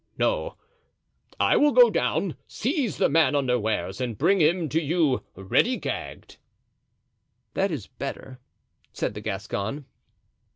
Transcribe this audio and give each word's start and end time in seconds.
No; 0.17 0.55
I 1.39 1.57
will 1.57 1.73
go 1.73 1.91
down, 1.91 2.35
seize 2.47 2.97
the 2.97 3.07
man 3.07 3.35
unawares 3.35 4.01
and 4.01 4.17
bring 4.17 4.39
him 4.39 4.67
to 4.69 4.81
you 4.81 5.23
ready 5.35 5.77
gagged." 5.77 6.37
"That 7.53 7.69
is 7.69 7.85
better," 7.85 8.39
said 8.93 9.13
the 9.13 9.21
Gascon. 9.21 9.85